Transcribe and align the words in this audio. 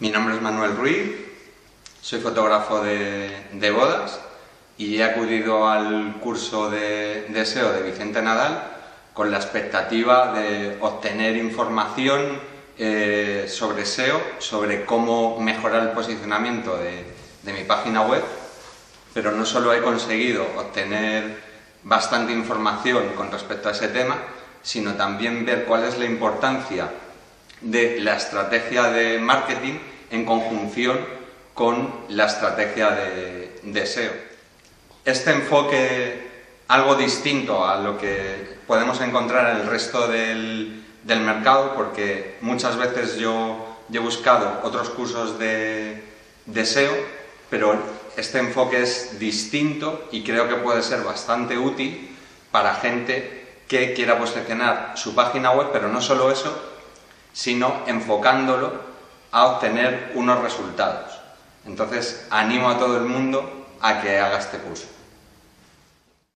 Mi 0.00 0.08
nombre 0.08 0.34
es 0.34 0.40
Manuel 0.40 0.78
Ruiz, 0.78 1.12
soy 2.00 2.20
fotógrafo 2.20 2.82
de, 2.82 3.70
bodas 3.70 4.18
y 4.78 4.96
he 4.96 5.04
acudido 5.04 5.68
al 5.68 6.16
curso 6.20 6.70
de, 6.70 7.30
SEO 7.44 7.70
de 7.74 7.82
Vicente 7.82 8.22
Nadal 8.22 8.62
con 9.12 9.30
la 9.30 9.36
expectativa 9.36 10.32
de 10.32 10.78
obtener 10.80 11.36
información 11.36 12.40
eh, 12.78 13.44
sobre 13.46 13.84
SEO, 13.84 14.18
sobre 14.38 14.86
cómo 14.86 15.38
mejorar 15.38 15.82
el 15.82 15.90
posicionamiento 15.90 16.78
de, 16.78 17.04
de 17.42 17.52
mi 17.52 17.64
página 17.64 18.00
web, 18.00 18.24
pero 19.12 19.32
no 19.32 19.44
solo 19.44 19.74
he 19.74 19.82
conseguido 19.82 20.46
obtener 20.56 21.42
bastante 21.82 22.32
información 22.32 23.10
con 23.16 23.30
respecto 23.30 23.68
a 23.68 23.72
ese 23.72 23.88
tema, 23.88 24.16
sino 24.62 24.94
también 24.94 25.44
ver 25.44 25.66
cuál 25.66 25.84
es 25.84 25.98
la 25.98 26.06
importancia 26.06 26.88
de 27.60 28.00
la 28.00 28.16
estrategia 28.16 28.84
de 28.84 29.18
marketing 29.18 29.78
en 30.10 30.24
conjunción 30.24 30.98
con 31.54 31.92
la 32.08 32.26
estrategia 32.26 32.90
de, 32.90 33.86
SEO. 33.86 34.12
Este 35.04 35.30
enfoque 35.30 36.30
algo 36.68 36.94
distinto 36.94 37.66
a 37.66 37.76
lo 37.76 37.98
que 37.98 38.56
podemos 38.66 39.00
encontrar 39.00 39.50
en 39.50 39.62
el 39.62 39.66
resto 39.66 40.08
del, 40.08 40.76
mercado, 41.04 41.74
porque 41.74 42.36
muchas 42.40 42.76
veces 42.76 43.16
yo, 43.16 43.78
he 43.92 43.98
buscado 43.98 44.60
otros 44.62 44.90
cursos 44.90 45.38
de, 45.38 46.04
de 46.46 46.64
SEO, 46.64 46.94
pero 47.50 47.76
este 48.16 48.38
enfoque 48.38 48.82
es 48.82 49.18
distinto 49.18 50.08
y 50.12 50.22
creo 50.22 50.48
que 50.48 50.54
puede 50.56 50.82
ser 50.82 51.02
bastante 51.02 51.58
útil 51.58 52.16
para 52.50 52.74
gente 52.74 53.40
que 53.66 53.94
quiera 53.94 54.18
posicionar 54.18 54.92
su 54.96 55.14
página 55.14 55.52
web, 55.52 55.68
pero 55.72 55.88
no 55.88 56.00
solo 56.00 56.30
eso, 56.30 56.79
sino 57.32 57.82
enfocándolo 57.86 58.72
a 59.32 59.46
obtener 59.46 60.12
unos 60.14 60.40
resultados. 60.40 61.18
Entonces, 61.66 62.26
animo 62.30 62.70
a 62.70 62.78
todo 62.78 62.96
el 62.96 63.04
mundo 63.04 63.66
a 63.80 64.00
que 64.00 64.18
haga 64.18 64.38
este 64.38 64.58
curso. 64.58 64.86